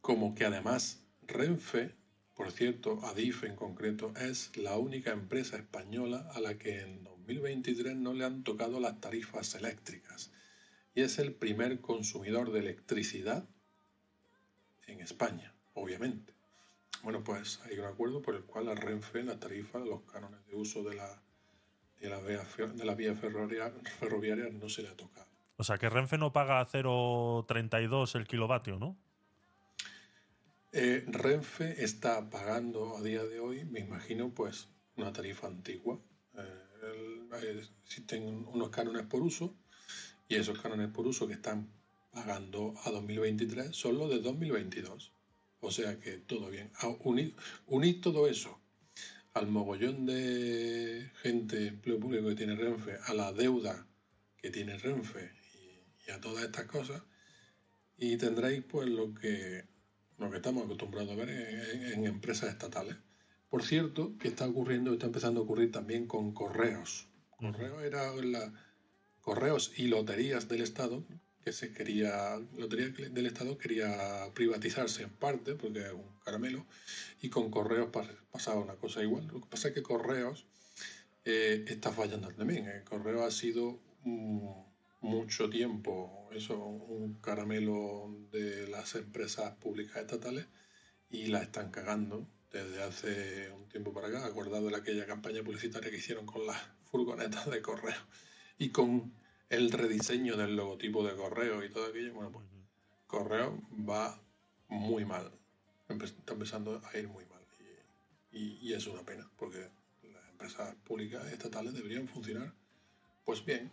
[0.00, 1.94] como que además Renfe,
[2.34, 7.94] por cierto, Adif en concreto, es la única empresa española a la que en 2023
[7.96, 10.32] no le han tocado las tarifas eléctricas.
[10.94, 13.48] Y es el primer consumidor de electricidad
[14.86, 16.34] en España, obviamente.
[17.02, 20.56] Bueno, pues hay un acuerdo por el cual a Renfe la tarifa, los cánones de
[20.56, 21.22] uso de la,
[22.00, 22.18] de la,
[22.94, 25.26] vía, de ferroviaria, no se le ha tocado.
[25.56, 28.96] O sea, que Renfe no paga a 0,32 el kilovatio, ¿no?
[30.76, 36.00] Eh, Renfe está pagando a día de hoy, me imagino, pues una tarifa antigua.
[36.36, 39.56] Eh, el- eh, existen unos cánones por uso
[40.26, 41.70] y esos cánones por uso que están
[42.10, 45.12] pagando a 2023 solo de 2022.
[45.60, 46.72] O sea que todo bien.
[47.04, 47.36] Unir,
[47.68, 48.60] unir todo eso
[49.32, 53.86] al mogollón de gente, empleo público que tiene Renfe, a la deuda
[54.38, 55.30] que tiene Renfe
[56.08, 57.00] y, a todas estas cosas,
[57.96, 59.64] y tendréis pues lo que,
[60.18, 62.96] lo que estamos acostumbrados a ver en, empresas estatales.
[63.48, 67.08] Por cierto, que está ocurriendo, está empezando a ocurrir también con correos.
[67.38, 68.52] Correos era la,
[69.20, 71.04] correos y loterías del Estado,
[71.42, 76.66] que se quería, Lotería del Estado quería privatizarse en parte, porque es un caramelo,
[77.20, 77.90] y con Correos
[78.30, 79.26] pasaba una cosa igual.
[79.26, 80.46] Lo que pasa es que Correos
[81.24, 82.66] eh, está fallando también.
[82.68, 82.82] ¿eh?
[82.84, 83.78] Correos ha sido
[85.04, 90.46] mucho tiempo eso, un caramelo de las empresas públicas estatales
[91.10, 95.90] y la están cagando desde hace un tiempo para acá, acordado de aquella campaña publicitaria
[95.90, 96.56] que hicieron con las
[96.90, 98.00] furgonetas de correo
[98.58, 99.12] y con
[99.50, 102.46] el rediseño del logotipo de correo y todo aquello, bueno, pues
[103.06, 104.20] correo va
[104.68, 105.30] muy mal.
[105.88, 107.34] Está empezando a ir muy mal.
[108.32, 109.70] Y, es una pena, porque
[110.02, 112.52] las empresas públicas estatales deberían funcionar
[113.24, 113.70] pues bien.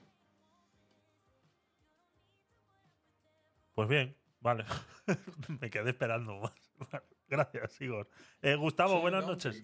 [3.73, 4.65] Pues bien, vale.
[5.61, 6.53] Me quedé esperando más.
[7.27, 8.09] Gracias, Igor.
[8.41, 9.63] Eh, Gustavo, buenas noches.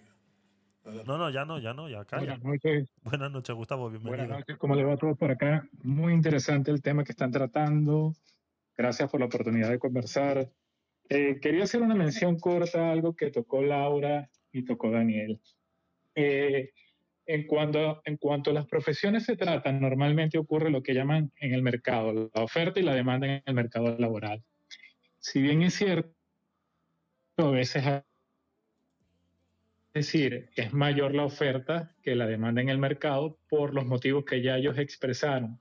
[1.05, 2.37] No, no, ya no, ya no, ya calla.
[2.37, 2.89] Buenas noches.
[3.03, 4.23] Buenas noches, Gustavo, bienvenido.
[4.25, 5.67] Buenas noches, ¿cómo le va a todos por acá?
[5.83, 8.13] Muy interesante el tema que están tratando.
[8.77, 10.49] Gracias por la oportunidad de conversar.
[11.09, 15.41] Eh, quería hacer una mención corta a algo que tocó Laura y tocó Daniel.
[16.15, 16.71] Eh,
[17.27, 18.01] en, cuanto,
[18.49, 22.79] a las profesiones se tratan, normalmente ocurre lo que llaman en el mercado, la oferta
[22.79, 24.43] y la demanda en el mercado laboral.
[25.19, 26.15] Si bien es cierto,
[27.37, 27.83] a veces
[29.93, 34.57] es mayor la oferta que la demanda en el mercado por los motivos que ya
[34.57, 35.59] ellos expresaron.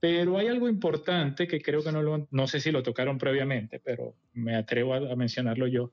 [0.00, 3.80] Pero hay algo importante que creo que no lo, no sé si lo tocaron previamente,
[3.80, 5.92] pero me atrevo a, mencionarlo yo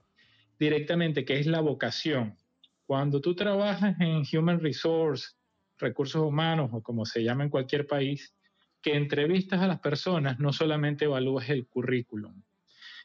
[0.59, 2.37] directamente, que es la vocación.
[2.85, 5.33] Cuando tú trabajas en Human Resource,
[5.77, 8.35] recursos humanos o como se llama en cualquier país,
[8.81, 12.43] que entrevistas a las personas, no solamente evalúas el currículum,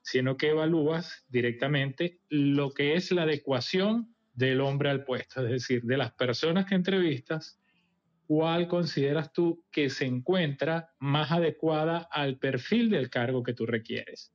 [0.02, 5.82] sino que evalúas directamente lo que es la adecuación del hombre al puesto, es decir,
[5.82, 7.58] de las personas que entrevistas,
[8.26, 14.34] ¿cuál consideras tú que se encuentra más adecuada al perfil del cargo que tú requieres?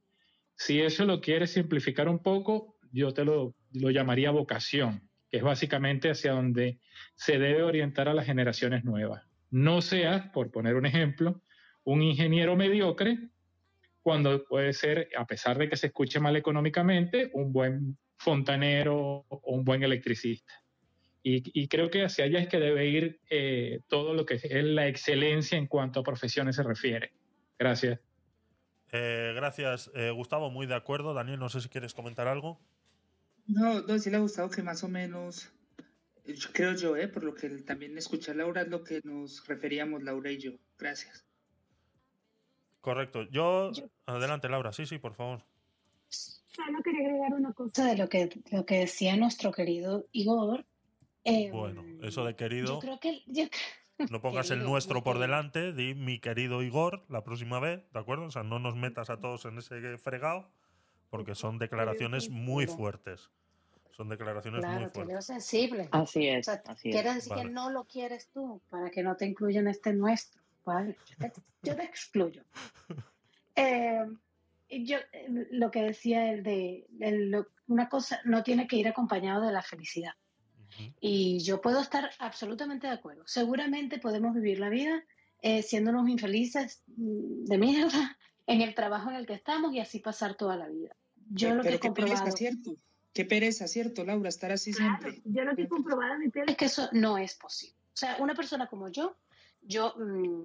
[0.56, 5.44] Si eso lo quieres simplificar un poco, yo te lo, lo llamaría vocación, que es
[5.44, 6.80] básicamente hacia donde
[7.16, 9.24] se debe orientar a las generaciones nuevas.
[9.52, 11.42] No seas, por poner un ejemplo,
[11.84, 13.30] un ingeniero mediocre
[14.02, 19.42] cuando puede ser, a pesar de que se escuche mal económicamente, un buen fontanero o
[19.52, 20.54] un buen electricista.
[21.28, 24.88] Y, creo que hacia allá es que debe ir eh, todo lo que es la
[24.88, 27.14] excelencia en cuanto a profesiones se refiere.
[27.58, 28.00] Gracias.
[28.92, 31.16] Eh, gracias, eh, Gustavo, muy de acuerdo.
[31.16, 32.62] Daniel, no sé si quieres comentar algo.
[33.48, 35.52] No, no, sí le ha gustado que más o menos,
[36.54, 40.32] creo yo, por lo que también escuché a Laura, es lo que nos referíamos Laura
[40.32, 40.52] y yo.
[40.78, 41.26] Gracias.
[42.82, 43.24] Correcto.
[43.30, 43.72] Yo,
[44.06, 44.72] adelante, Laura.
[44.72, 45.44] Sí, sí, por favor.
[46.10, 50.66] Solo quería agregar una cosa de lo que, lo que decía nuestro querido Igor.
[51.24, 52.76] Em, bueno, eso de querido.
[52.76, 53.24] Yo creo que.
[54.12, 58.26] no pongas el nuestro por delante, di mi querido Igor la próxima vez, ¿de acuerdo?
[58.26, 60.52] O sea, no nos metas a todos en ese fregado,
[61.16, 63.30] porque son declaraciones muy fuertes.
[63.92, 65.26] Son declaraciones muy fuertes.
[65.26, 65.88] sensible.
[65.92, 66.46] Así es.
[66.82, 70.42] quiere decir que no lo quieres tú, para que no te incluyan este nuestro.
[70.66, 70.98] Vale,
[71.64, 72.44] yo te excluyo.
[73.58, 74.04] Eh,
[74.84, 76.86] yo eh, lo que decía el de,
[77.68, 80.12] una cosa no tiene que ir acompañado de la felicidad.
[81.00, 83.24] Y yo puedo estar absolutamente de acuerdo.
[83.26, 85.06] Seguramente podemos vivir la vida
[85.42, 90.00] eh, siéndonos infelices mm, de mierda en el trabajo en el que estamos y así
[90.00, 90.96] pasar toda la vida.
[91.30, 92.24] Yo lo que he comprobado.
[92.24, 92.76] Pereza, ¿cierto?
[93.14, 94.30] Qué pereza, ¿cierto, Laura?
[94.30, 95.22] Estar así siempre.
[95.24, 97.78] Yo lo que he comprobado en mi piel es que eso no es posible.
[97.94, 99.16] O sea, una persona como yo
[99.68, 100.44] yo mm,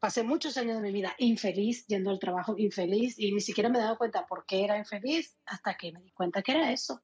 [0.00, 3.78] pasé muchos años de mi vida infeliz, yendo al trabajo infeliz y ni siquiera me
[3.78, 7.02] he dado cuenta por qué era infeliz hasta que me di cuenta que era eso.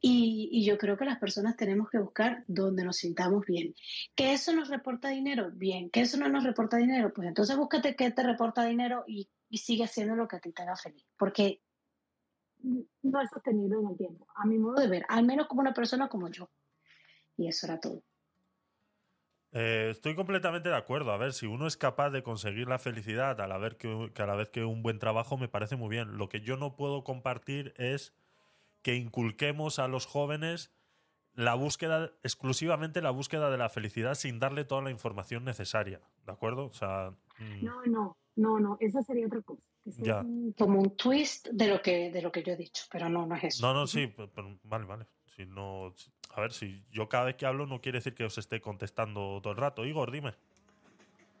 [0.00, 3.74] Y, yo creo que las personas tenemos que buscar donde nos sintamos bien.
[4.14, 5.50] ¿Que eso nos reporta dinero?
[5.52, 5.88] Bien.
[5.90, 7.12] ¿Que eso no nos reporta dinero?
[7.12, 10.52] Pues entonces búscate qué te reporta dinero y, y sigue haciendo lo que a ti
[10.52, 11.04] te haga feliz.
[11.16, 11.62] Porque
[12.62, 15.74] no es sostenible en el tiempo, a mi modo de ver, al menos como una
[15.74, 16.48] persona como yo.
[17.36, 18.02] Y eso era todo.
[19.52, 21.12] Eh, estoy completamente de acuerdo.
[21.12, 24.26] A ver, si uno es capaz de conseguir la felicidad a la, vez que, a
[24.26, 26.16] la vez que un buen trabajo, me parece muy bien.
[26.16, 28.14] Lo que yo no puedo compartir es
[28.80, 30.72] que inculquemos a los jóvenes
[31.34, 36.00] la búsqueda, exclusivamente la búsqueda de la felicidad sin darle toda la información necesaria.
[36.24, 36.66] ¿De acuerdo?
[36.66, 37.14] O sea.
[37.38, 37.64] Mm.
[37.64, 38.76] No, no, no, no.
[38.80, 39.62] Esa sería otra cosa.
[39.84, 40.24] Ya.
[40.56, 43.34] como un twist de lo que de lo que yo he dicho, pero no, no
[43.36, 43.66] es eso.
[43.66, 45.06] No, no, sí, pe- pero vale, vale.
[45.36, 45.94] Si no,
[46.34, 49.40] a ver, si yo cada vez que hablo no quiere decir que os esté contestando
[49.42, 49.84] todo el rato.
[49.84, 50.34] Igor, dime.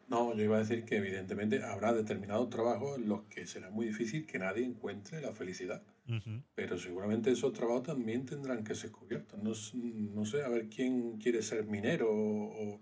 [0.08, 3.86] No, yo iba a decir que evidentemente habrá determinados trabajos en los que será muy
[3.86, 5.82] difícil que nadie encuentre la felicidad.
[6.54, 9.42] Pero seguramente esos trabajos también tendrán que ser cubiertos.
[9.42, 9.52] No,
[10.14, 12.80] no sé, a ver quién quiere ser minero o,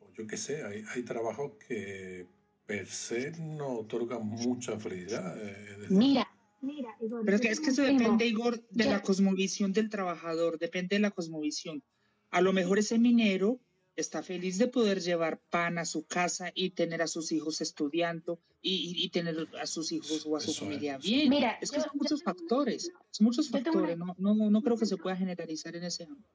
[0.00, 0.64] o yo qué sé.
[0.64, 2.26] Hay, hay trabajos que
[2.68, 5.34] per se no otorgan mucha felicidad.
[5.42, 6.28] eh, Mira,
[6.60, 8.90] mira, Igor, Pero es que, es tengo que eso depende, Igor, de Ya.
[8.90, 11.82] la cosmovisión del trabajador, depende de la cosmovisión.
[12.30, 13.58] A lo mejor ese minero
[13.96, 18.38] está feliz de poder llevar pan a su casa y tener a sus hijos estudiando
[18.60, 21.08] y, y- tener a sus hijos o a su Eso familia eso.
[21.08, 21.30] bien.
[21.30, 24.84] Mira, es que yo- son muchos factores, son muchos factores, no, no, no creo que
[24.84, 26.28] se pueda generalizar en ese ámbito.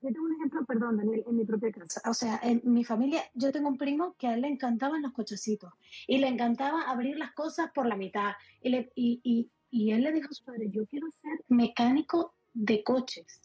[0.00, 2.00] Yo tengo un ejemplo, perdón, Daniel, en mi propia casa.
[2.08, 5.12] O sea, en mi familia, yo tengo un primo que a él le encantaban los
[5.12, 5.72] cochecitos
[6.06, 8.32] y le encantaba abrir las cosas por la mitad.
[8.62, 12.34] Y, le- y, y, y él le dijo a su padre, yo quiero ser mecánico
[12.54, 13.40] de coches.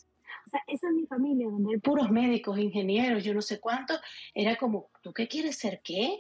[0.46, 4.00] O sea, esa es mi familia, donde hay puros médicos, ingenieros, yo no sé cuántos.
[4.36, 6.20] Era como, ¿tú qué quieres ser qué?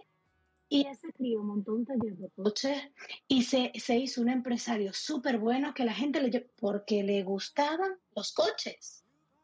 [0.67, 2.81] Y ese crío montó un taller de coches
[3.27, 7.91] y se, se hizo un empresario súper bueno que la gente le porque le gustaban
[8.15, 9.03] los coches.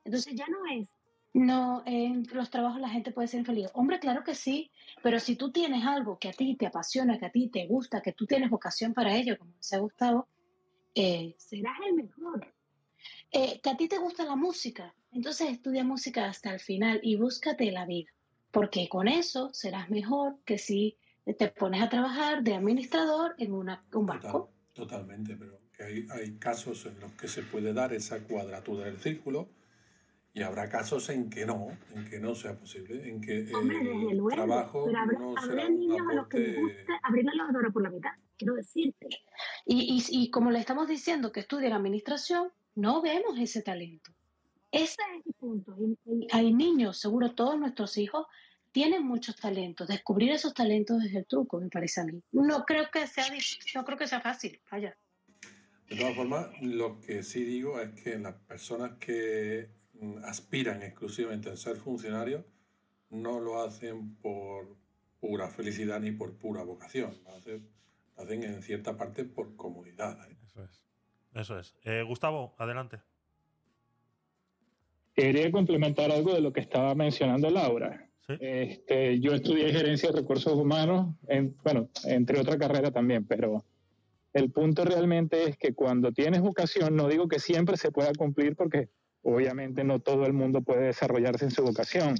[0.10, 0.90] Entonces ya no es,
[1.34, 3.68] no, en los trabajos la gente puede ser infeliz.
[3.76, 4.72] Hombre, claro que sí,
[5.04, 8.02] pero si tú tienes algo que a ti te apasiona, que a ti te gusta,
[8.02, 10.28] que tú tienes vocación para ello, como decía Gustavo,
[10.96, 12.52] eh, serás el mejor.
[13.32, 17.16] Eh, que a ti te gusta la música, entonces estudia música hasta el final y
[17.16, 18.10] búscate la vida,
[18.50, 20.98] porque con eso serás mejor que si
[21.38, 24.52] te pones a trabajar de administrador en una, un Total- banco.
[24.74, 25.60] totalmente, pero
[26.10, 29.48] hay casos en los que se puede dar esa cuadratura del círculo
[30.34, 34.12] y habrá casos en que no, en que no sea posible, en que Hombre, desde
[34.12, 36.94] el luego, trabajo pero habrá, no habrá será niños a los que les aporte guste
[37.04, 39.08] abrir la lavadora por la mitad, quiero decirte.
[39.66, 44.12] Y, y, y como le estamos diciendo que estudien administración, no vemos ese talento.
[44.72, 45.76] Ese es el punto.
[46.32, 48.28] Hay niños, seguro todos nuestros hijos,
[48.72, 49.88] tienen muchos talentos.
[49.88, 52.22] Descubrir esos talentos es el truco, me parece a mí.
[52.32, 53.26] No creo que sea,
[53.74, 54.96] no creo que sea fácil, vaya.
[55.90, 59.70] De todas formas, lo que sí digo es que las personas que
[60.24, 62.46] aspiran exclusivamente a ser funcionarios
[63.10, 64.76] no lo hacen por
[65.20, 67.18] pura felicidad ni por pura vocación.
[67.26, 67.70] Lo hacen,
[68.16, 70.18] lo hacen en cierta parte por comodidad.
[70.30, 70.38] ¿eh?
[70.46, 70.84] Eso es.
[71.34, 71.76] Eso es.
[71.84, 73.00] Eh, Gustavo, adelante.
[75.14, 78.10] Quería complementar algo de lo que estaba mencionando Laura.
[78.26, 78.34] ¿Sí?
[78.40, 83.66] Este, yo estudié gerencia de recursos humanos, en, bueno, entre otra carrera también, pero
[84.34, 88.56] el punto realmente es que cuando tienes vocación, no digo que siempre se pueda cumplir
[88.56, 88.90] porque
[89.22, 92.16] obviamente no todo el mundo puede desarrollarse en su vocación,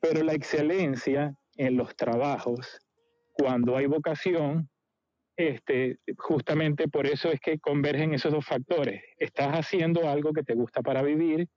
[0.00, 2.80] pero la excelencia en los trabajos,
[3.32, 4.68] cuando hay vocación,
[5.36, 9.02] este, justamente por eso es que convergen esos dos factores.
[9.16, 11.48] Estás haciendo algo que te gusta para vivir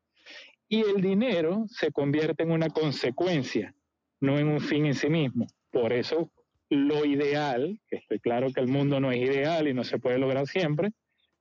[0.67, 3.75] y el dinero se convierte en una consecuencia,
[4.19, 5.45] no en un fin en sí mismo.
[5.71, 6.31] Por eso
[6.69, 10.17] lo ideal, que estoy claro que el mundo no es ideal y no se puede
[10.17, 10.91] lograr siempre,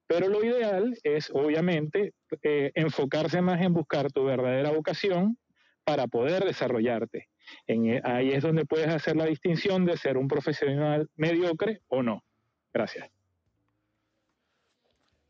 [0.06, 5.38] pero lo ideal es obviamente eh, enfocarse más en buscar tu verdadera vocación
[5.84, 7.28] para poder desarrollarte.
[7.66, 12.02] En, eh, ahí es donde puedes hacer la distinción de ser un profesional mediocre o
[12.02, 12.24] no.
[12.72, 13.10] Gracias.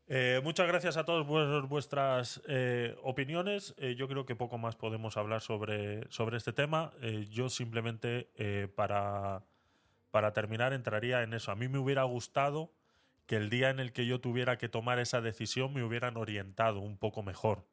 [0.07, 3.73] Eh, muchas gracias a todos por vuestras eh, opiniones.
[3.77, 6.93] Eh, yo creo que poco más podemos hablar sobre, sobre este tema.
[7.01, 9.43] Eh, yo simplemente eh, para,
[10.11, 11.51] para terminar entraría en eso.
[11.51, 12.71] A mí me hubiera gustado
[13.25, 16.79] que el día en el que yo tuviera que tomar esa decisión me hubieran orientado
[16.79, 17.65] un poco mejor.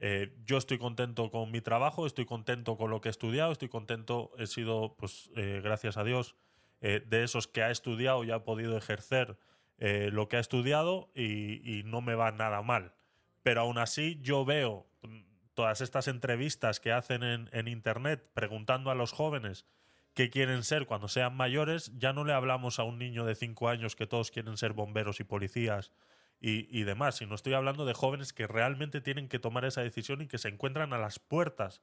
[0.00, 3.68] Eh, yo estoy contento con mi trabajo, estoy contento con lo que he estudiado, estoy
[3.68, 6.36] contento, he sido, pues, eh, gracias a Dios,
[6.80, 9.38] eh, de esos que ha estudiado y ha podido ejercer
[9.76, 12.94] lo que ha estudiado y, no me va nada mal.
[13.42, 15.20] Pero aún así yo veo mm,
[15.52, 19.66] todas estas entrevistas que hacen en, en Internet preguntando a los jóvenes
[20.14, 23.68] qué quieren ser cuando sean mayores, ya no le hablamos a un niño de 5
[23.68, 25.92] años que todos quieren ser bomberos y policías
[26.40, 30.22] y, y demás, sino estoy hablando de jóvenes que realmente tienen que tomar esa decisión
[30.22, 31.82] y que se encuentran a las puertas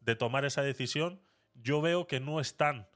[0.00, 1.20] de tomar esa decisión.
[1.54, 2.88] Yo veo que no están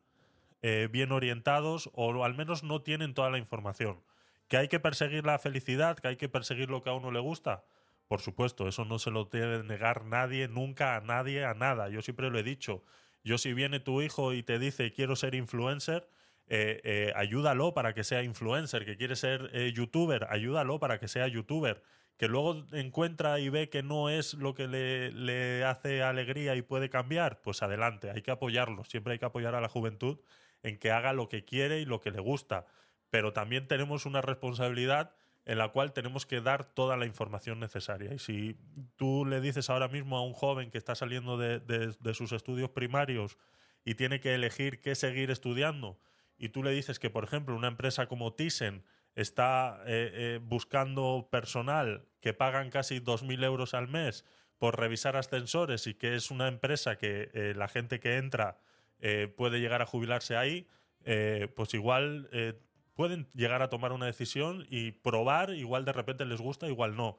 [0.62, 4.02] eh, bien orientados o al menos no tienen toda la información.
[4.48, 5.98] ¿Que hay que perseguir la felicidad?
[5.98, 7.64] ¿Que hay que perseguir lo que a uno le gusta?
[8.08, 11.88] Por supuesto, eso no se lo debe negar nadie, nunca a nadie, a nada.
[11.88, 12.82] Yo siempre lo he dicho.
[13.24, 16.08] Yo si viene tu hijo y te dice quiero ser influencer,
[16.46, 21.08] eh, eh, ayúdalo para que sea influencer, que quiere ser eh, youtuber, ayúdalo para que
[21.08, 21.82] sea youtuber,
[22.18, 26.60] que luego encuentra y ve que no es lo que le, le hace alegría y
[26.62, 30.18] puede cambiar, pues adelante, hay que apoyarlo, siempre hay que apoyar a la juventud
[30.62, 32.66] en que haga lo que quiere y lo que le gusta.
[33.08, 35.14] Pero también tenemos una responsabilidad
[35.46, 38.14] en la cual tenemos que dar toda la información necesaria.
[38.14, 38.56] Y si
[38.96, 42.70] tú le dices ahora mismo a un joven que está saliendo de, de sus estudios
[42.70, 43.36] primarios
[43.84, 45.98] y tiene que elegir qué seguir estudiando,
[46.38, 48.84] y tú le dices que, por ejemplo, una empresa como Thyssen
[49.14, 54.24] está eh, eh, buscando personal que pagan casi 2.000 euros al mes
[54.58, 58.58] por revisar ascensores y que es una empresa que eh, la gente que entra
[59.36, 60.66] puede llegar a jubilarse ahí,
[61.54, 62.30] pues igual
[62.94, 67.18] pueden llegar a tomar una decisión y probar, igual de repente les gusta, igual no.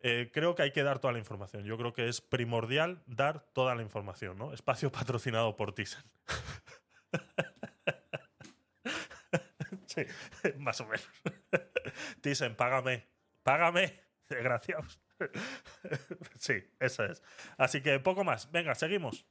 [0.00, 1.64] creo que hay que dar toda la información.
[1.64, 4.52] Yo creo que es primordial dar toda la información, ¿no?
[4.52, 6.04] Espacio patrocinado por Thyssen.
[9.94, 10.06] Sí,
[10.58, 11.08] más o menos.
[12.22, 13.06] Dicen, págame,
[13.42, 15.00] págame, desgraciados.
[16.38, 17.22] Sí, eso es.
[17.56, 18.50] Así que poco más.
[18.50, 19.24] Venga, seguimos.